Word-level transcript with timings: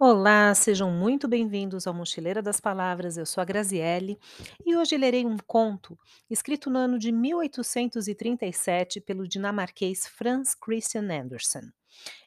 Olá, 0.00 0.52
sejam 0.54 0.90
muito 0.90 1.28
bem-vindos 1.28 1.86
ao 1.86 1.94
Mochileira 1.94 2.42
das 2.42 2.58
Palavras. 2.58 3.16
Eu 3.16 3.26
sou 3.26 3.40
a 3.40 3.44
Graziele 3.44 4.18
e 4.64 4.74
hoje 4.74 4.96
lerei 4.96 5.24
um 5.24 5.36
conto 5.46 5.96
escrito 6.28 6.70
no 6.70 6.78
ano 6.78 6.98
de 6.98 7.12
1837 7.12 9.00
pelo 9.00 9.28
dinamarquês 9.28 10.06
Franz 10.08 10.54
Christian 10.54 11.08
Andersen. 11.12 11.70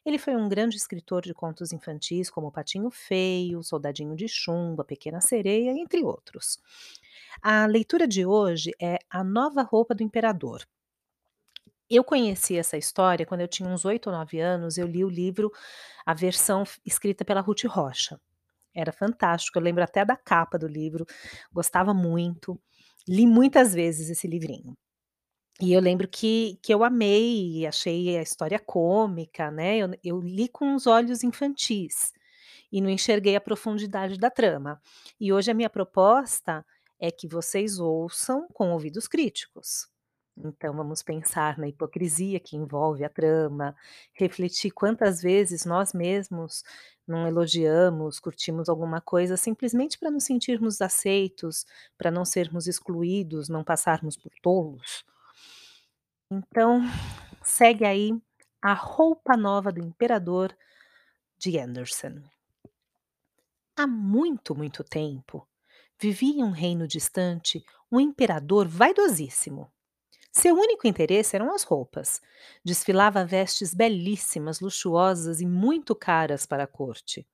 Ele 0.06 0.16
foi 0.16 0.36
um 0.36 0.48
grande 0.48 0.76
escritor 0.76 1.22
de 1.22 1.34
contos 1.34 1.72
infantis 1.72 2.30
como 2.30 2.52
Patinho 2.52 2.90
Feio, 2.90 3.62
Soldadinho 3.62 4.14
de 4.14 4.28
Chumbo, 4.28 4.80
A 4.80 4.84
Pequena 4.84 5.20
Sereia, 5.20 5.72
entre 5.72 6.02
outros. 6.02 6.58
A 7.42 7.66
leitura 7.66 8.06
de 8.06 8.24
hoje 8.24 8.70
é 8.80 8.98
A 9.10 9.24
Nova 9.24 9.62
Roupa 9.62 9.94
do 9.94 10.04
Imperador. 10.04 10.64
Eu 11.90 12.02
conheci 12.02 12.56
essa 12.58 12.76
história 12.76 13.24
quando 13.24 13.42
eu 13.42 13.48
tinha 13.48 13.68
uns 13.68 13.84
8 13.84 14.08
ou 14.08 14.12
9 14.16 14.40
anos, 14.40 14.76
eu 14.76 14.86
li 14.86 15.04
o 15.04 15.08
livro, 15.08 15.52
a 16.04 16.12
versão 16.14 16.64
escrita 16.84 17.24
pela 17.24 17.40
Ruth 17.40 17.64
Rocha. 17.64 18.20
Era 18.74 18.92
fantástico, 18.92 19.58
eu 19.58 19.62
lembro 19.62 19.84
até 19.84 20.04
da 20.04 20.16
capa 20.16 20.58
do 20.58 20.68
livro, 20.68 21.06
gostava 21.52 21.94
muito, 21.94 22.60
li 23.08 23.26
muitas 23.26 23.74
vezes 23.74 24.10
esse 24.10 24.28
livrinho. 24.28 24.74
E 25.60 25.72
eu 25.72 25.80
lembro 25.80 26.08
que 26.08 26.58
que 26.62 26.74
eu 26.74 26.84
amei 26.84 27.66
achei 27.66 28.18
a 28.18 28.22
história 28.22 28.58
cômica, 28.60 29.50
né, 29.50 29.78
eu 29.78 29.90
eu 30.04 30.20
li 30.20 30.48
com 30.48 30.74
os 30.76 30.86
olhos 30.86 31.24
infantis, 31.24 32.12
e 32.72 32.80
não 32.82 32.90
enxerguei 32.90 33.36
a 33.36 33.42
profundidade 33.42 34.18
da 34.18 34.30
trama. 34.30 34.80
E 35.20 35.32
hoje 35.32 35.50
a 35.52 35.54
minha 35.54 35.70
proposta 35.70 36.64
é 37.00 37.10
que 37.12 37.28
vocês 37.28 37.78
ouçam 37.80 38.48
com 38.54 38.72
ouvidos 38.72 39.08
críticos. 39.08 39.88
Então 40.36 40.74
vamos 40.76 41.02
pensar 41.02 41.56
na 41.58 41.66
hipocrisia 41.66 42.38
que 42.38 42.56
envolve 42.56 43.02
a 43.04 43.08
trama, 43.08 43.74
refletir 44.12 44.70
quantas 44.70 45.22
vezes 45.22 45.64
nós 45.64 45.94
mesmos 45.94 46.62
não 47.06 47.26
elogiamos, 47.26 48.18
curtimos 48.20 48.68
alguma 48.68 49.00
coisa 49.00 49.36
simplesmente 49.36 49.98
para 49.98 50.10
nos 50.10 50.24
sentirmos 50.24 50.80
aceitos, 50.82 51.64
para 51.96 52.10
não 52.10 52.24
sermos 52.24 52.66
excluídos, 52.66 53.48
não 53.48 53.64
passarmos 53.64 54.16
por 54.16 54.32
tolos. 54.42 55.04
Então, 56.30 56.82
segue 57.42 57.84
aí 57.84 58.12
A 58.60 58.74
Roupa 58.74 59.36
Nova 59.36 59.72
do 59.72 59.80
Imperador, 59.80 60.54
de 61.38 61.58
Andersen. 61.58 62.22
Há 63.76 63.86
muito, 63.86 64.54
muito 64.54 64.82
tempo, 64.82 65.46
vivia 66.00 66.40
em 66.40 66.42
um 66.42 66.50
reino 66.50 66.88
distante 66.88 67.64
um 67.90 68.00
imperador 68.00 68.66
vaidosíssimo. 68.66 69.70
Seu 70.38 70.54
único 70.54 70.86
interesse 70.86 71.34
eram 71.34 71.50
as 71.54 71.62
roupas. 71.62 72.20
Desfilava 72.64 73.24
vestes 73.24 73.72
belíssimas, 73.74 74.60
luxuosas 74.60 75.40
e 75.40 75.46
muito 75.46 75.94
caras 75.94 76.44
para 76.44 76.64
a 76.64 76.66
corte. 76.66 77.26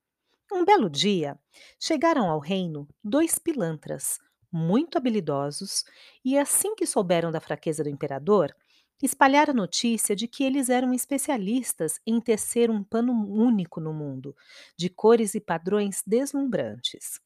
Um 0.53 0.65
belo 0.65 0.91
dia, 0.91 1.39
chegaram 1.81 2.31
ao 2.31 2.39
reino 2.41 2.89
dois 3.05 3.39
pilantras, 3.39 4.19
muito 4.53 4.99
habilidosos, 4.99 5.85
e 6.25 6.39
assim 6.39 6.75
que 6.77 6.87
souberam 6.87 7.33
da 7.33 7.41
fraqueza 7.41 7.83
do 7.85 7.91
imperador, 7.91 8.55
espalharam 9.03 9.53
a 9.53 9.57
notícia 9.57 10.17
de 10.17 10.29
que 10.29 10.45
eles 10.45 10.71
eram 10.71 10.95
especialistas 10.95 12.01
em 12.07 12.21
tecer 12.21 12.71
um 12.71 12.85
pano 12.85 13.13
único 13.29 13.81
no 13.81 13.93
mundo, 13.95 14.37
de 14.79 14.91
cores 14.91 15.35
e 15.35 15.41
padrões 15.41 16.03
deslumbrantes. 16.07 17.21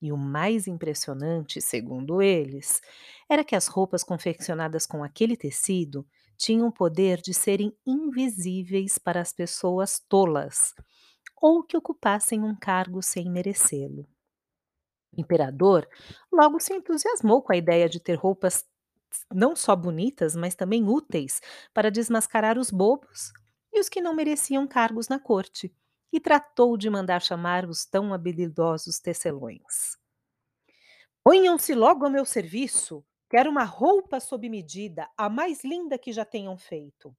E 0.00 0.12
o 0.12 0.16
mais 0.16 0.66
impressionante, 0.66 1.60
segundo 1.60 2.20
eles, 2.20 2.80
era 3.28 3.44
que 3.44 3.56
as 3.56 3.66
roupas 3.66 4.04
confeccionadas 4.04 4.86
com 4.86 5.02
aquele 5.02 5.36
tecido 5.36 6.06
tinham 6.36 6.68
o 6.68 6.72
poder 6.72 7.20
de 7.20 7.32
serem 7.32 7.74
invisíveis 7.86 8.98
para 8.98 9.20
as 9.20 9.32
pessoas 9.32 9.98
tolas 10.08 10.74
ou 11.40 11.62
que 11.64 11.76
ocupassem 11.76 12.42
um 12.42 12.54
cargo 12.56 13.02
sem 13.02 13.30
merecê-lo. 13.30 14.06
O 15.16 15.20
imperador 15.20 15.88
logo 16.32 16.60
se 16.60 16.74
entusiasmou 16.74 17.42
com 17.42 17.52
a 17.52 17.56
ideia 17.56 17.88
de 17.88 18.00
ter 18.00 18.14
roupas 18.14 18.64
não 19.32 19.56
só 19.56 19.74
bonitas, 19.74 20.36
mas 20.36 20.54
também 20.54 20.88
úteis 20.88 21.40
para 21.72 21.90
desmascarar 21.90 22.58
os 22.58 22.70
bobos 22.70 23.32
e 23.72 23.80
os 23.80 23.88
que 23.88 24.00
não 24.00 24.14
mereciam 24.14 24.66
cargos 24.66 25.08
na 25.08 25.18
corte, 25.18 25.74
e 26.12 26.20
tratou 26.20 26.76
de 26.76 26.88
mandar 26.88 27.20
chamar 27.20 27.66
os 27.66 27.84
tão 27.84 28.14
habilidosos 28.14 28.98
tecelões. 28.98 29.96
Ponham-se 31.22 31.74
logo 31.74 32.04
ao 32.04 32.10
meu 32.10 32.24
serviço. 32.24 33.04
Quero 33.28 33.50
uma 33.50 33.64
roupa 33.64 34.20
sob 34.20 34.48
medida, 34.48 35.10
a 35.16 35.28
mais 35.28 35.64
linda 35.64 35.98
que 35.98 36.12
já 36.12 36.24
tenham 36.24 36.56
feito. 36.56 37.14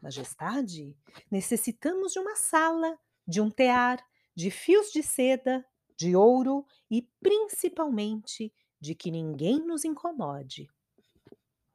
Majestade, 0.00 0.96
necessitamos 1.30 2.12
de 2.12 2.18
uma 2.18 2.36
sala, 2.36 2.98
de 3.26 3.40
um 3.40 3.50
tear, 3.50 4.02
de 4.34 4.50
fios 4.50 4.90
de 4.90 5.02
seda, 5.02 5.64
de 5.96 6.16
ouro 6.16 6.64
e, 6.90 7.02
principalmente, 7.20 8.54
de 8.80 8.94
que 8.94 9.10
ninguém 9.10 9.58
nos 9.58 9.84
incomode. 9.84 10.70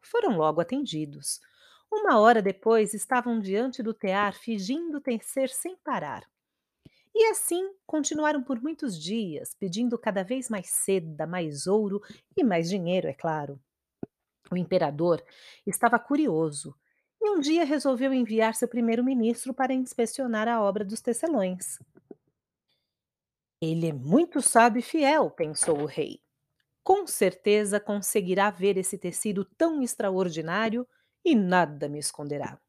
Foram 0.02 0.38
logo 0.38 0.62
atendidos. 0.62 1.40
Uma 1.96 2.20
hora 2.20 2.42
depois 2.42 2.96
estavam 2.96 3.40
diante 3.40 3.84
do 3.84 3.94
tear, 3.94 4.34
fingindo 4.34 5.00
tecer 5.00 5.50
sem 5.50 5.78
parar. 5.78 6.28
E 7.14 7.28
assim 7.28 7.72
continuaram 7.86 8.42
por 8.42 8.60
muitos 8.60 9.00
dias, 9.00 9.56
pedindo 9.60 9.96
cada 9.96 10.24
vez 10.24 10.50
mais 10.50 10.72
seda, 10.72 11.28
mais 11.28 11.68
ouro 11.68 12.02
e 12.36 12.44
mais 12.44 12.68
dinheiro, 12.68 13.08
é 13.08 13.14
claro. 13.14 13.62
O 14.52 14.58
imperador 14.58 15.24
estava 15.68 16.00
curioso 16.00 16.76
e 17.22 17.30
um 17.30 17.40
dia 17.40 17.64
resolveu 17.64 18.12
enviar 18.12 18.56
seu 18.56 18.68
primeiro-ministro 18.68 19.54
para 19.54 19.72
inspecionar 19.72 20.48
a 20.48 20.64
obra 20.64 20.84
dos 20.84 21.00
tecelões. 21.00 21.78
Ele 23.62 23.90
é 23.90 23.94
muito 23.94 24.42
sábio 24.42 24.80
e 24.80 24.82
fiel, 24.82 25.30
pensou 25.30 25.80
o 25.80 25.86
rei. 25.86 26.20
Com 26.84 27.06
certeza 27.06 27.80
conseguirá 27.80 28.50
ver 28.50 28.78
esse 28.78 28.98
tecido 28.98 29.46
tão 29.46 29.82
extraordinário 29.84 30.88
e 31.24 31.36
nada 31.36 31.88
me 31.88 32.00
esconderá. 32.00 32.60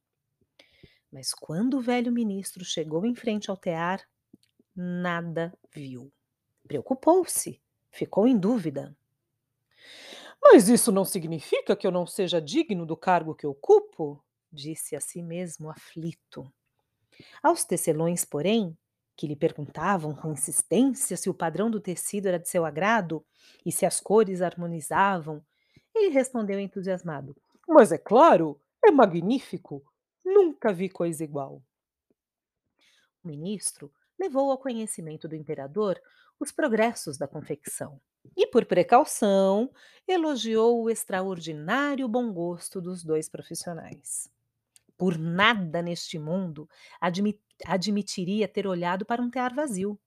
Mas 1.11 1.33
quando 1.33 1.79
o 1.79 1.81
velho 1.81 2.13
ministro 2.13 2.65
chegou 2.65 3.07
em 3.07 3.15
frente 3.15 3.51
ao 3.51 3.57
tear, 3.57 4.01
nada 4.75 5.57
viu. 5.73 6.13
Preocupou-se, 6.67 7.61
ficou 7.91 8.27
em 8.27 8.37
dúvida. 8.37 8.97
Mas 10.43 10.69
isso 10.69 10.91
não 10.93 11.05
significa 11.05 11.77
que 11.77 11.87
eu 11.87 11.91
não 11.91 12.07
seja 12.07 12.41
digno 12.41 12.85
do 12.85 12.97
cargo 12.97 13.35
que 13.35 13.47
ocupo? 13.47 14.23
disse 14.53 14.95
a 14.95 15.01
si 15.01 15.23
mesmo 15.23 15.71
aflito. 15.71 16.53
Aos 17.43 17.65
tecelões, 17.65 18.25
porém, 18.25 18.77
que 19.17 19.27
lhe 19.27 19.37
perguntavam 19.37 20.15
com 20.15 20.33
insistência 20.33 21.17
se 21.17 21.31
o 21.31 21.35
padrão 21.35 21.71
do 21.71 21.81
tecido 21.81 22.27
era 22.27 22.39
de 22.39 22.49
seu 22.49 22.65
agrado 22.65 23.25
e 23.65 23.71
se 23.71 23.87
as 23.87 24.01
cores 24.01 24.43
harmonizavam, 24.43 25.45
ele 25.95 26.09
respondeu 26.09 26.59
entusiasmado: 26.59 27.37
Mas 27.69 27.93
é 27.93 27.99
claro, 27.99 28.59
é 28.85 28.91
magnífico! 28.91 29.85
Nunca 30.25 30.73
vi 30.73 30.89
coisa 30.89 31.23
igual. 31.25 31.63
O 33.23 33.29
ministro 33.29 33.93
levou 34.19 34.51
ao 34.51 34.59
conhecimento 34.59 35.27
do 35.29 35.35
imperador 35.35 36.01
os 36.39 36.53
progressos 36.53 37.17
da 37.17 37.27
confecção 37.27 38.01
e, 38.37 38.47
por 38.47 38.65
precaução, 38.65 39.71
elogiou 40.07 40.83
o 40.83 40.91
extraordinário 40.91 42.09
bom 42.09 42.33
gosto 42.33 42.81
dos 42.81 43.03
dois 43.03 43.29
profissionais. 43.29 44.31
Por 44.99 45.19
nada 45.19 45.83
neste 45.83 46.19
mundo 46.19 46.69
admi- 47.01 47.41
admitiria 47.67 48.49
ter 48.49 48.67
olhado 48.67 49.07
para 49.07 49.23
um 49.23 49.31
tear 49.31 49.55
vazio. 49.55 49.99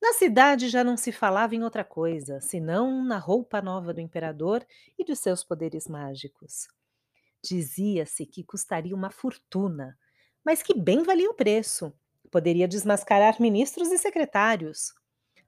Na 0.00 0.12
cidade 0.12 0.68
já 0.68 0.84
não 0.84 0.96
se 0.96 1.10
falava 1.10 1.54
em 1.54 1.62
outra 1.62 1.84
coisa, 1.84 2.40
senão 2.40 3.04
na 3.04 3.18
roupa 3.18 3.62
nova 3.62 3.92
do 3.94 4.00
imperador 4.00 4.64
e 4.98 5.04
de 5.04 5.16
seus 5.16 5.42
poderes 5.42 5.88
mágicos. 5.88 6.68
Dizia-se 7.42 8.26
que 8.26 8.44
custaria 8.44 8.94
uma 8.94 9.10
fortuna, 9.10 9.98
mas 10.44 10.62
que 10.62 10.74
bem 10.78 11.02
valia 11.02 11.30
o 11.30 11.34
preço. 11.34 11.92
Poderia 12.30 12.68
desmascarar 12.68 13.40
ministros 13.40 13.90
e 13.90 13.98
secretários. 13.98 14.92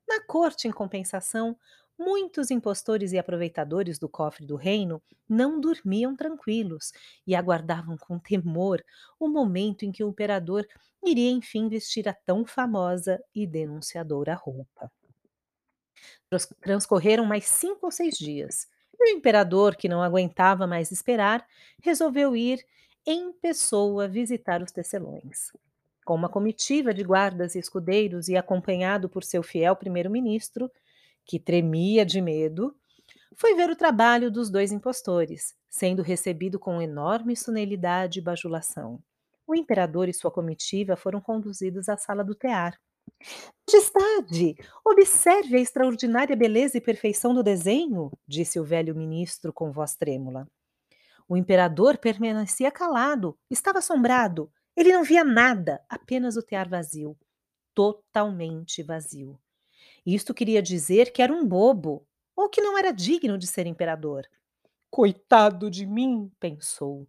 Na 0.08 0.24
corte, 0.24 0.66
em 0.68 0.72
compensação, 0.72 1.56
muitos 1.98 2.50
impostores 2.50 3.12
e 3.12 3.18
aproveitadores 3.18 3.98
do 3.98 4.08
cofre 4.08 4.46
do 4.46 4.56
reino 4.56 5.02
não 5.28 5.60
dormiam 5.60 6.14
tranquilos 6.14 6.92
e 7.26 7.34
aguardavam 7.34 7.96
com 7.96 8.18
temor 8.20 8.82
o 9.18 9.28
momento 9.28 9.84
em 9.84 9.90
que 9.90 10.04
o 10.04 10.08
imperador 10.08 10.66
iria 11.04 11.30
enfim 11.30 11.68
vestir 11.68 12.08
a 12.08 12.14
tão 12.14 12.46
famosa 12.46 13.22
e 13.34 13.46
denunciadora 13.46 14.34
roupa. 14.34 14.90
Transcorreram 16.60 17.24
mais 17.24 17.46
cinco 17.46 17.86
ou 17.86 17.92
seis 17.92 18.16
dias. 18.16 18.68
E 19.00 19.04
o 19.04 19.16
imperador, 19.16 19.76
que 19.76 19.88
não 19.88 20.02
aguentava 20.02 20.66
mais 20.66 20.90
esperar, 20.90 21.46
resolveu 21.82 22.36
ir 22.36 22.64
em 23.06 23.32
pessoa 23.32 24.08
visitar 24.08 24.62
os 24.62 24.72
tecelões. 24.72 25.52
Com 26.04 26.14
uma 26.14 26.28
comitiva 26.28 26.92
de 26.92 27.02
guardas 27.02 27.54
e 27.54 27.58
escudeiros 27.58 28.28
e 28.28 28.36
acompanhado 28.36 29.08
por 29.08 29.22
seu 29.22 29.42
fiel 29.42 29.76
primeiro-ministro, 29.76 30.70
que 31.28 31.38
tremia 31.38 32.06
de 32.06 32.22
medo, 32.22 32.74
foi 33.36 33.54
ver 33.54 33.68
o 33.68 33.76
trabalho 33.76 34.30
dos 34.30 34.50
dois 34.50 34.72
impostores, 34.72 35.54
sendo 35.68 36.02
recebido 36.02 36.58
com 36.58 36.80
enorme 36.80 37.36
solenidade 37.36 38.18
e 38.18 38.22
bajulação. 38.22 38.98
O 39.46 39.54
imperador 39.54 40.08
e 40.08 40.14
sua 40.14 40.30
comitiva 40.30 40.96
foram 40.96 41.20
conduzidos 41.20 41.88
à 41.88 41.98
sala 41.98 42.24
do 42.24 42.34
tear. 42.34 42.80
Majestade, 43.68 44.56
observe 44.84 45.56
a 45.56 45.60
extraordinária 45.60 46.34
beleza 46.34 46.78
e 46.78 46.80
perfeição 46.80 47.34
do 47.34 47.42
desenho, 47.42 48.10
disse 48.26 48.58
o 48.58 48.64
velho 48.64 48.94
ministro 48.94 49.52
com 49.52 49.70
voz 49.70 49.94
trêmula. 49.94 50.48
O 51.28 51.36
imperador 51.36 51.98
permanecia 51.98 52.70
calado, 52.70 53.38
estava 53.50 53.80
assombrado. 53.80 54.50
Ele 54.74 54.92
não 54.92 55.04
via 55.04 55.24
nada, 55.24 55.82
apenas 55.88 56.36
o 56.36 56.42
tear 56.42 56.68
vazio. 56.68 57.16
Totalmente 57.74 58.82
vazio. 58.82 59.38
Isto 60.14 60.32
queria 60.32 60.62
dizer 60.62 61.12
que 61.12 61.20
era 61.20 61.30
um 61.30 61.46
bobo, 61.46 62.06
ou 62.34 62.48
que 62.48 62.62
não 62.62 62.78
era 62.78 62.92
digno 62.92 63.36
de 63.36 63.46
ser 63.46 63.66
imperador. 63.66 64.26
Coitado 64.90 65.70
de 65.70 65.84
mim, 65.84 66.32
pensou. 66.40 67.06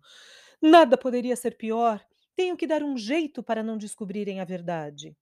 Nada 0.62 0.98
poderia 0.98 1.38
ser 1.38 1.56
pior. 1.56 2.06
Tenho 2.36 2.58
que 2.58 2.68
dar 2.68 2.84
um 2.84 2.98
jeito 2.98 3.42
para 3.42 3.64
não 3.64 3.78
descobrirem 3.78 4.42
a 4.42 4.44
verdade. 4.44 5.16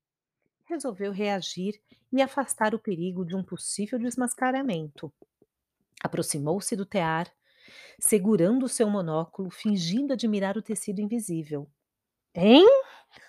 Resolveu 0.65 1.11
reagir 1.11 1.79
e 2.11 2.19
afastar 2.19 2.73
o 2.73 2.79
perigo 2.79 3.23
de 3.23 3.35
um 3.35 3.43
possível 3.43 3.99
desmascaramento. 3.99 5.13
Aproximou-se 6.03 6.75
do 6.75 6.83
tear, 6.83 7.31
segurando 7.99 8.67
seu 8.67 8.89
monóculo, 8.89 9.51
fingindo 9.51 10.13
admirar 10.13 10.57
o 10.57 10.63
tecido 10.63 10.99
invisível. 10.99 11.69
Hein? 12.33 12.65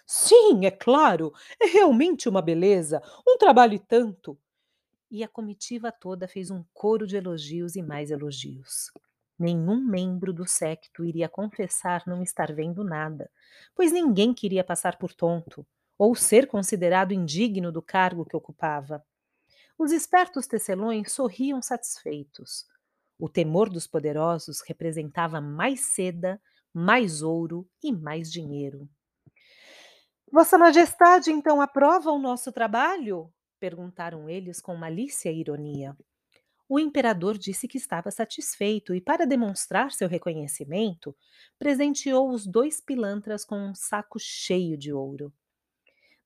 Sim, 0.07 0.65
é 0.65 0.71
claro. 0.71 1.33
É 1.61 1.67
realmente 1.67 2.29
uma 2.29 2.43
beleza. 2.43 3.03
Um 3.27 3.37
trabalho 3.39 3.75
e 3.75 3.79
tanto. 3.79 4.39
E 5.11 5.25
a 5.25 5.29
comitiva 5.29 5.91
toda 5.93 6.29
fez 6.29 6.51
um 6.51 6.65
coro 6.73 7.07
de 7.07 7.17
elogios 7.17 7.77
e 7.77 7.83
mais 7.83 8.11
elogios. 8.11 8.91
Nenhum 9.39 9.85
membro 9.85 10.33
do 10.33 10.47
séquito 10.47 11.05
iria 11.05 11.29
confessar 11.29 12.03
não 12.07 12.23
estar 12.23 12.53
vendo 12.53 12.83
nada, 12.83 13.31
pois 13.75 13.93
ninguém 13.93 14.35
queria 14.35 14.65
passar 14.65 14.99
por 14.99 15.15
tonto 15.15 15.67
ou 15.97 16.15
ser 16.15 16.47
considerado 16.47 17.13
indigno 17.13 17.73
do 17.73 17.81
cargo 17.81 18.25
que 18.25 18.37
ocupava. 18.37 19.05
Os 19.79 19.93
espertos 19.93 20.47
tecelões 20.47 21.13
sorriam 21.13 21.63
satisfeitos. 21.63 22.67
O 23.19 23.29
temor 23.29 23.71
dos 23.71 23.87
poderosos 23.87 24.61
representava 24.61 25.41
mais 25.41 25.81
seda, 25.81 26.41
mais 26.75 27.23
ouro 27.23 27.69
e 27.83 27.93
mais 27.93 28.31
dinheiro. 28.31 28.89
Vossa 30.31 30.59
Majestade 30.59 31.33
então 31.33 31.61
aprova 31.61 32.11
o 32.11 32.19
nosso 32.19 32.53
trabalho? 32.53 33.33
perguntaram 33.59 34.29
eles 34.29 34.61
com 34.61 34.77
malícia 34.77 35.33
e 35.33 35.41
ironia. 35.41 35.97
O 36.69 36.79
imperador 36.79 37.39
disse 37.39 37.67
que 37.67 37.79
estava 37.79 38.11
satisfeito 38.11 38.95
e, 38.95 39.01
para 39.01 39.27
demonstrar 39.27 39.91
seu 39.91 40.07
reconhecimento, 40.07 41.17
presenteou 41.59 42.31
os 42.31 42.47
dois 42.47 42.81
pilantras 42.81 43.45
com 43.45 43.59
um 43.59 43.75
saco 43.75 44.19
cheio 44.19 44.77
de 44.77 44.93
ouro. 44.93 45.33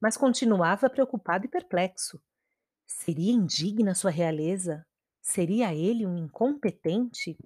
Mas 0.01 0.17
continuava 0.17 0.91
preocupado 0.91 1.47
e 1.47 1.49
perplexo. 1.49 2.21
Seria 2.85 3.33
indigna 3.33 3.95
sua 3.95 4.11
realeza? 4.11 4.85
Seria 5.21 5.73
ele 5.73 6.05
um 6.05 6.19
incompetente? 6.19 7.39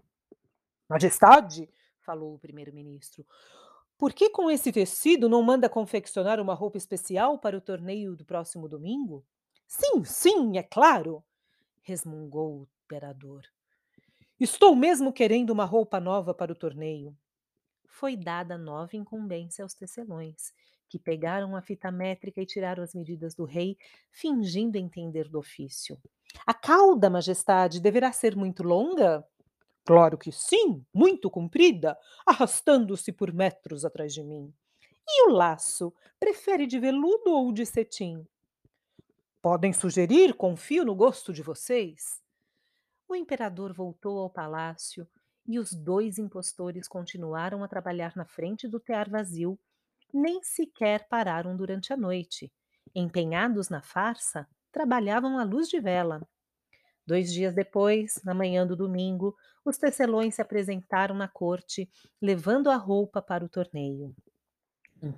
Majestade, 0.89 1.69
falou 2.01 2.35
o 2.35 2.39
primeiro-ministro, 2.39 3.27
por 3.99 4.13
que 4.13 4.31
com 4.31 4.51
esse 4.51 4.73
tecido 4.73 5.29
não 5.29 5.43
manda 5.43 5.69
confeccionar 5.69 6.41
uma 6.41 6.55
roupa 6.55 6.79
especial 6.79 7.39
para 7.39 7.57
o 7.57 7.61
torneio 7.61 8.17
do 8.17 8.25
próximo 8.25 8.69
domingo? 8.69 9.25
Sim, 9.69 10.03
sim, 10.05 10.59
é 10.59 10.63
claro, 10.63 11.25
resmungou 11.83 12.63
o 12.63 12.69
imperador. 12.85 13.45
Estou 14.41 14.75
mesmo 14.75 15.13
querendo 15.13 15.51
uma 15.51 15.65
roupa 15.67 16.01
nova 16.01 16.33
para 16.35 16.53
o 16.53 16.55
torneio. 16.55 17.17
Foi 17.89 18.17
dada 18.17 18.59
nova 18.59 18.97
incumbência 18.97 19.63
aos 19.65 19.75
tecelões, 19.75 20.53
que 20.89 20.99
pegaram 20.99 21.57
a 21.57 21.63
fita 21.63 21.91
métrica 21.93 22.41
e 22.43 22.47
tiraram 22.47 22.83
as 22.83 22.95
medidas 22.95 23.35
do 23.35 23.45
rei, 23.45 23.79
fingindo 24.13 24.79
entender 24.79 25.29
do 25.29 25.39
ofício. 25.39 25.99
A 26.47 26.55
cauda, 26.55 27.11
majestade, 27.11 27.79
deverá 27.81 28.11
ser 28.11 28.35
muito 28.35 28.63
longa? 28.63 29.23
Claro 29.87 30.19
que 30.19 30.31
sim, 30.33 30.85
muito 30.93 31.31
comprida, 31.31 31.97
arrastando-se 32.27 33.11
por 33.13 33.33
metros 33.33 33.85
atrás 33.87 34.13
de 34.13 34.23
mim. 34.23 34.53
E 35.09 35.29
o 35.29 35.33
laço, 35.33 35.95
prefere 36.19 36.67
de 36.67 36.79
veludo 36.79 37.31
ou 37.31 37.53
de 37.53 37.65
cetim? 37.65 38.27
Podem 39.41 39.73
sugerir, 39.73 40.35
confio 40.35 40.85
no 40.85 40.95
gosto 40.95 41.33
de 41.33 41.43
vocês. 41.43 42.21
O 43.09 43.17
imperador 43.17 43.73
voltou 43.73 44.19
ao 44.19 44.31
palácio 44.31 45.09
e 45.47 45.59
os 45.59 45.73
dois 45.73 46.19
impostores 46.19 46.89
continuaram 46.89 47.63
a 47.65 47.69
trabalhar 47.69 48.17
na 48.17 48.25
frente 48.25 48.69
do 48.69 48.81
tear 48.81 49.09
vazio, 49.09 49.59
nem 50.13 50.43
sequer 50.43 51.09
pararam 51.09 51.57
durante 51.57 51.93
a 51.93 51.97
noite. 51.97 52.53
Empenhados 52.95 53.69
na 53.69 53.83
farsa, 53.83 54.49
trabalhavam 54.73 55.39
à 55.39 55.45
luz 55.45 55.69
de 55.69 55.81
vela. 55.81 56.27
Dois 57.07 57.33
dias 57.33 57.55
depois, 57.55 58.21
na 58.25 58.35
manhã 58.35 58.67
do 58.67 58.75
domingo, 58.75 59.37
os 59.65 59.79
tecelões 59.79 60.35
se 60.35 60.43
apresentaram 60.43 61.15
na 61.15 61.29
corte, 61.29 61.89
levando 62.21 62.69
a 62.69 62.77
roupa 62.77 63.23
para 63.23 63.45
o 63.45 63.49
torneio. 63.49 64.15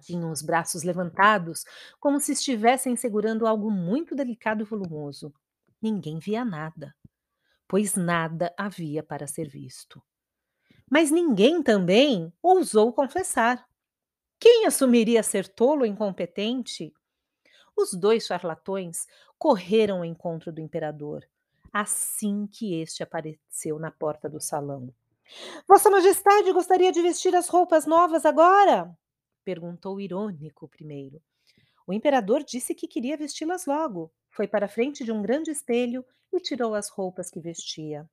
Tinham 0.00 0.30
os 0.30 0.42
braços 0.42 0.82
levantados, 0.82 1.64
como 1.98 2.20
se 2.20 2.32
estivessem 2.32 2.94
segurando 2.96 3.46
algo 3.46 3.70
muito 3.70 4.14
delicado 4.14 4.62
e 4.62 4.66
volumoso. 4.66 5.32
Ninguém 5.80 6.18
via 6.18 6.44
nada, 6.44 6.94
pois 7.66 7.94
nada 7.94 8.52
havia 8.56 9.02
para 9.02 9.26
ser 9.26 9.48
visto. 9.48 10.02
Mas 10.90 11.10
ninguém 11.10 11.62
também 11.62 12.32
ousou 12.42 12.92
confessar. 12.92 13.66
Quem 14.38 14.66
assumiria 14.66 15.22
ser 15.22 15.48
tolo 15.48 15.80
ou 15.80 15.86
incompetente? 15.86 16.92
Os 17.76 17.92
dois 17.94 18.26
charlatões 18.26 19.06
correram 19.38 19.98
ao 19.98 20.04
encontro 20.04 20.52
do 20.52 20.60
imperador, 20.60 21.24
assim 21.72 22.46
que 22.46 22.74
este 22.80 23.02
apareceu 23.02 23.78
na 23.78 23.90
porta 23.90 24.28
do 24.28 24.40
salão. 24.40 24.92
Vossa 25.66 25.90
Majestade 25.90 26.52
gostaria 26.52 26.90
de 26.90 27.02
vestir 27.02 27.34
as 27.34 27.48
roupas 27.48 27.86
novas 27.86 28.24
agora? 28.24 28.96
perguntou 29.44 30.00
irônico 30.00 30.66
o 30.66 30.68
primeiro. 30.68 31.22
O 31.86 31.92
imperador 31.92 32.44
disse 32.44 32.74
que 32.74 32.86
queria 32.86 33.16
vesti-las 33.16 33.64
logo. 33.66 34.12
Foi 34.30 34.46
para 34.46 34.66
a 34.66 34.68
frente 34.68 35.04
de 35.04 35.10
um 35.10 35.22
grande 35.22 35.50
espelho 35.50 36.04
e 36.32 36.38
tirou 36.38 36.74
as 36.74 36.90
roupas 36.90 37.30
que 37.30 37.40
vestia. 37.40 38.08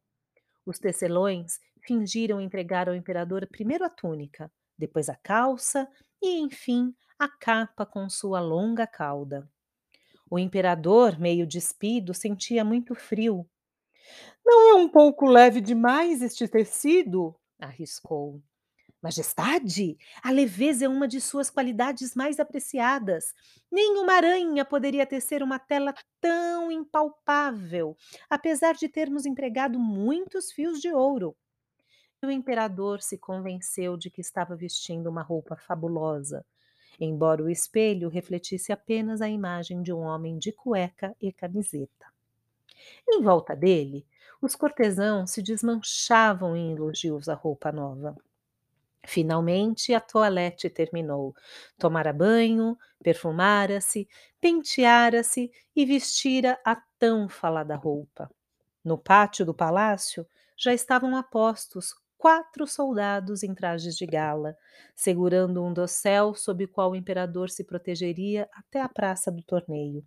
Os 0.66 0.80
tecelões 0.80 1.60
fingiram 1.86 2.40
entregar 2.42 2.88
ao 2.88 2.96
imperador 2.96 3.46
primeiro 3.48 3.84
a 3.84 3.90
túnica, 3.90 4.52
depois 4.78 5.10
a 5.10 5.16
calça 5.16 5.88
e, 6.22 6.40
enfim, 6.40 6.96
a 7.20 7.28
capa 7.28 7.86
com 7.86 8.10
sua 8.10 8.40
longa 8.40 8.88
cauda. 8.88 9.50
O 10.30 10.40
imperador, 10.40 11.20
meio 11.20 11.46
despido, 11.46 12.14
sentia 12.14 12.64
muito 12.66 12.96
frio. 12.96 13.48
Não 14.46 14.70
é 14.70 14.74
um 14.76 14.88
pouco 14.88 15.26
leve 15.26 15.62
demais 15.62 16.22
este 16.22 16.48
tecido? 16.48 17.36
arriscou. 17.60 18.42
Majestade, 19.02 19.98
a 20.24 20.32
leveza 20.32 20.86
é 20.86 20.90
uma 20.90 21.08
de 21.08 21.22
suas 21.22 21.52
qualidades 21.52 22.16
mais 22.16 22.40
apreciadas. 22.40 23.36
Nenhuma 23.72 24.14
aranha 24.14 24.66
poderia 24.66 25.06
tecer 25.06 25.44
uma 25.44 25.60
tela 25.60 25.94
tão 26.20 26.72
impalpável, 26.72 27.96
apesar 28.28 28.74
de 28.74 28.90
termos 28.90 29.28
empregado 29.28 29.80
muitos 29.80 30.52
fios 30.52 30.82
de 30.82 30.92
ouro. 30.92 31.36
E 32.24 32.26
o 32.26 32.32
imperador 32.32 33.02
se 33.02 33.18
convenceu 33.18 33.96
de 33.96 34.10
que 34.10 34.22
estava 34.22 34.56
vestindo 34.56 35.08
uma 35.08 35.22
roupa 35.22 35.56
fabulosa, 35.56 36.44
embora 37.00 37.44
o 37.44 37.50
espelho 37.50 38.10
refletisse 38.10 38.72
apenas 38.72 39.22
a 39.22 39.30
imagem 39.30 39.82
de 39.82 39.94
um 39.94 40.00
homem 40.00 40.38
de 40.38 40.52
cueca 40.52 41.16
e 41.22 41.32
camiseta. 41.32 42.06
Em 43.08 43.22
volta 43.22 43.56
dele, 43.56 44.06
os 44.42 44.56
cortesãos 44.56 45.32
se 45.32 45.42
desmanchavam 45.42 46.56
em 46.56 46.74
elogios 46.74 47.30
à 47.30 47.34
roupa 47.34 47.72
nova. 47.72 48.16
Finalmente 49.06 49.94
a 49.94 50.00
toilette 50.00 50.70
terminou. 50.70 51.36
Tomara 51.78 52.12
banho, 52.12 52.78
perfumara-se, 53.04 54.08
penteara-se 54.42 55.52
e 55.76 55.86
vestira 55.86 56.60
a 56.66 56.76
tão 56.98 57.30
falada 57.30 57.76
roupa. 57.76 58.30
No 58.84 58.98
pátio 58.98 59.46
do 59.46 59.54
palácio 59.54 60.28
já 60.58 60.74
estavam 60.74 61.16
apostos 61.16 61.96
quatro 62.26 62.66
soldados 62.66 63.44
em 63.44 63.54
trajes 63.54 63.96
de 63.96 64.04
gala, 64.04 64.58
segurando 64.96 65.64
um 65.64 65.72
dossel 65.72 66.34
sob 66.34 66.64
o 66.64 66.68
qual 66.68 66.90
o 66.90 66.96
imperador 66.96 67.52
se 67.52 67.64
protegeria 67.64 68.50
até 68.52 68.82
a 68.82 68.90
praça 68.90 69.32
do 69.32 69.44
torneio. 69.44 70.04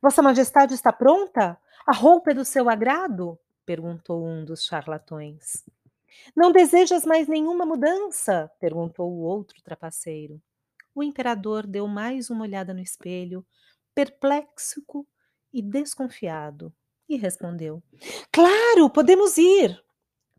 Vossa 0.00 0.22
Majestade 0.22 0.74
está 0.74 0.92
pronta? 0.92 1.58
A 1.84 1.92
roupa 1.92 2.30
é 2.30 2.34
do 2.34 2.44
seu 2.44 2.70
agrado? 2.70 3.36
perguntou 3.66 4.24
um 4.24 4.44
dos 4.44 4.64
charlatões. 4.64 5.64
Não 6.36 6.52
desejas 6.52 7.04
mais 7.04 7.26
nenhuma 7.26 7.66
mudança? 7.66 8.48
perguntou 8.60 9.10
o 9.10 9.22
outro 9.22 9.60
trapaceiro. 9.60 10.40
O 10.94 11.02
imperador 11.02 11.66
deu 11.66 11.88
mais 11.88 12.30
uma 12.30 12.44
olhada 12.44 12.72
no 12.72 12.80
espelho, 12.80 13.44
perplexo 13.92 14.84
e 15.52 15.60
desconfiado, 15.60 16.72
e 17.08 17.16
respondeu: 17.16 17.82
Claro, 18.30 18.88
podemos 18.88 19.36
ir. 19.36 19.82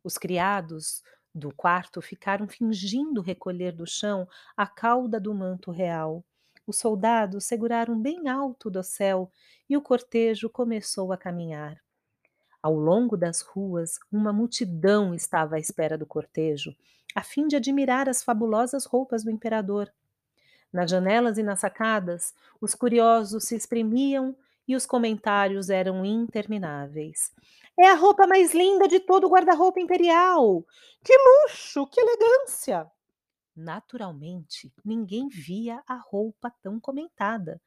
Os 0.04 0.18
criados 0.18 1.02
do 1.34 1.54
quarto 1.54 2.02
ficaram 2.02 2.48
fingindo 2.48 3.22
recolher 3.22 3.72
do 3.72 3.88
chão 3.88 4.28
a 4.56 4.68
cauda 4.68 5.20
do 5.20 5.34
manto 5.34 5.72
real, 5.72 6.24
Os 6.66 6.78
soldados 6.78 7.44
seguraram 7.46 8.00
bem 8.00 8.30
alto 8.30 8.70
do 8.70 8.82
céu 8.84 9.30
e 9.70 9.76
o 9.76 9.82
cortejo 9.82 10.50
começou 10.50 11.12
a 11.12 11.18
caminhar. 11.18 11.82
Ao 12.62 12.74
longo 12.74 13.18
das 13.18 13.42
ruas, 13.42 14.00
uma 14.12 14.32
multidão 14.32 15.14
estava 15.14 15.56
à 15.56 15.60
espera 15.60 15.98
do 15.98 16.06
cortejo, 16.06 16.76
a 17.14 17.22
fim 17.22 17.48
de 17.48 17.58
admirar 17.58 18.08
as 18.08 18.24
fabulosas 18.24 18.86
roupas 18.86 19.24
do 19.24 19.32
imperador. 19.32 19.92
Nas 20.72 20.90
janelas 20.90 21.38
e 21.38 21.44
nas 21.44 21.60
sacadas, 21.60 22.34
os 22.62 22.74
curiosos 22.74 23.44
se 23.46 23.56
espremiam 23.56 24.36
e 24.68 24.76
os 24.76 24.86
comentários 24.86 25.70
eram 25.70 26.06
intermináveis. 26.06 27.32
É 27.80 27.88
a 27.88 27.96
roupa 27.96 28.28
mais 28.28 28.54
linda 28.54 28.88
de 28.88 29.00
todo 29.00 29.26
o 29.26 29.30
guarda-roupa 29.30 29.80
imperial! 29.80 30.64
Que 31.04 31.14
luxo, 31.18 31.88
que 31.88 32.00
elegância! 32.00 32.90
Naturalmente, 33.56 34.72
ninguém 34.84 35.28
via 35.28 35.84
a 35.88 35.96
roupa 35.96 36.52
tão 36.62 36.80
comentada, 36.80 37.62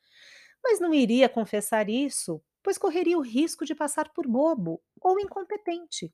mas 0.63 0.81
não 0.81 0.95
iria 0.95 1.29
confessar 1.29 1.89
isso, 1.89 2.43
pois 2.63 2.79
correria 2.79 3.19
o 3.19 3.23
risco 3.23 3.65
de 3.65 3.75
passar 3.75 4.13
por 4.13 4.27
bobo 4.27 4.83
ou 5.01 5.21
incompetente. 5.21 6.13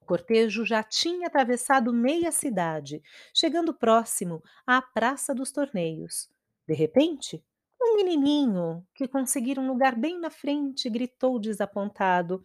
O 0.00 0.06
cortejo 0.06 0.64
já 0.64 0.82
tinha 0.82 1.26
atravessado 1.26 1.92
meia 1.92 2.30
cidade, 2.30 3.02
chegando 3.34 3.74
próximo 3.74 4.42
à 4.66 4.80
Praça 4.80 5.34
dos 5.34 5.50
Torneios. 5.50 6.28
De 6.66 6.74
repente, 6.74 7.44
um 7.96 8.04
menininho, 8.04 8.86
que 8.94 9.08
conseguira 9.08 9.60
um 9.60 9.66
lugar 9.66 9.96
bem 9.96 10.20
na 10.20 10.28
frente, 10.28 10.90
gritou 10.90 11.38
desapontado: 11.38 12.42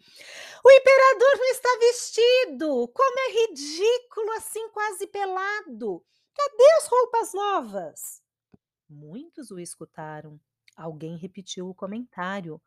O 0.63 0.72
imperador 0.72 1.38
não 1.38 1.46
está 1.51 1.70
vestido! 1.79 2.88
Como 2.93 3.20
é 3.20 3.31
ridículo 3.41 4.31
assim, 4.38 4.70
quase 4.70 5.08
pelado! 5.08 6.03
Cadê 6.34 6.72
as 6.77 6.88
roupas 6.88 7.34
novas? 7.34 8.22
Muitos 8.89 9.51
o 9.51 9.60
escutaram. 9.60 10.39
Alguém 10.77 11.17
repetiu 11.17 11.67
o 11.67 11.75
comentário. 11.75 12.62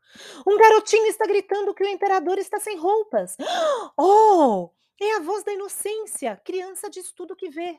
Um 0.47 0.57
garotinho 0.57 1.07
está 1.07 1.25
gritando 1.25 1.73
que 1.73 1.83
o 1.83 1.87
imperador 1.87 2.37
está 2.37 2.59
sem 2.59 2.77
roupas. 2.77 3.35
Oh! 3.97 4.69
É 5.01 5.15
a 5.17 5.19
voz 5.19 5.43
da 5.43 5.51
inocência. 5.51 6.39
Criança 6.45 6.89
diz 6.89 7.11
tudo 7.11 7.35
que 7.35 7.49
vê. 7.49 7.77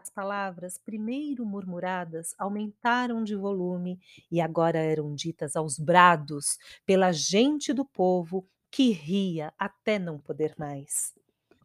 As 0.00 0.10
palavras, 0.10 0.78
primeiro 0.78 1.44
murmuradas, 1.44 2.32
aumentaram 2.38 3.24
de 3.24 3.34
volume 3.34 3.98
e 4.30 4.40
agora 4.40 4.78
eram 4.78 5.12
ditas 5.12 5.56
aos 5.56 5.76
brados 5.78 6.56
pela 6.86 7.10
gente 7.12 7.72
do 7.72 7.84
povo 7.84 8.48
que 8.70 8.92
ria 8.92 9.52
até 9.58 9.98
não 9.98 10.18
poder 10.18 10.54
mais. 10.56 11.14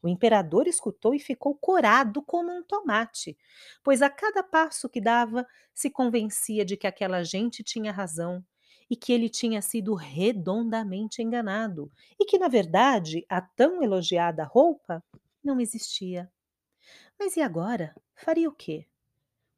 O 0.02 0.10
imperador 0.10 0.68
escutou 0.68 1.14
e 1.14 1.20
ficou 1.20 1.56
corado 1.56 2.24
como 2.24 2.52
um 2.52 2.64
tomate, 2.64 3.38
pois 3.84 4.02
a 4.02 4.10
cada 4.10 4.42
passo 4.42 4.90
que 4.90 5.00
dava 5.00 5.46
se 5.74 5.90
convencia 5.90 6.66
de 6.66 6.76
que 6.76 6.88
aquela 6.88 7.24
gente 7.24 7.64
tinha 7.64 7.92
razão 7.92 8.44
e 8.90 8.96
que 8.96 9.14
ele 9.14 9.30
tinha 9.30 9.62
sido 9.62 9.94
redondamente 9.94 11.22
enganado 11.22 11.92
e 12.20 12.26
que, 12.26 12.40
na 12.40 12.48
verdade, 12.48 13.26
a 13.30 13.40
tão 13.42 13.84
elogiada 13.84 14.44
roupa 14.44 15.04
não 15.44 15.60
existia. 15.60 16.33
Mas 17.20 17.38
e 17.38 17.42
agora? 17.42 17.96
Faria 18.16 18.50
o 18.50 18.54
quê? 18.54 18.88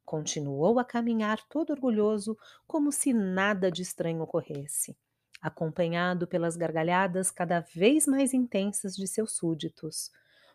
Continuou 0.04 0.78
a 0.78 0.84
caminhar 0.84 1.40
todo 1.48 1.70
orgulhoso, 1.70 2.38
como 2.66 2.92
se 2.92 3.12
nada 3.12 3.70
de 3.70 3.82
estranho 3.82 4.22
ocorresse, 4.22 4.96
acompanhado 5.40 6.26
pelas 6.28 6.56
gargalhadas 6.56 7.30
cada 7.30 7.60
vez 7.60 8.06
mais 8.06 8.32
intensas 8.32 8.94
de 8.94 9.06
seus 9.06 9.32
súditos. 9.32 10.12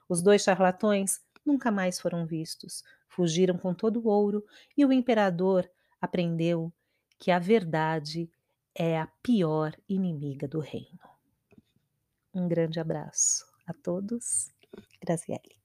Os 0.07 0.21
dois 0.21 0.41
charlatões 0.41 1.21
nunca 1.45 1.69
mais 1.69 1.99
foram 1.99 2.25
vistos, 2.25 2.83
fugiram 3.09 3.57
com 3.57 3.73
todo 3.73 3.99
o 3.99 4.07
ouro 4.07 4.45
e 4.77 4.85
o 4.85 4.93
imperador 4.93 5.69
aprendeu 5.99 6.71
que 7.19 7.29
a 7.29 7.39
verdade 7.39 8.31
é 8.73 8.97
a 8.97 9.07
pior 9.21 9.75
inimiga 9.87 10.47
do 10.47 10.59
reino. 10.59 10.99
Um 12.33 12.47
grande 12.47 12.79
abraço 12.79 13.45
a 13.67 13.73
todos. 13.73 14.49
Graziele. 15.01 15.60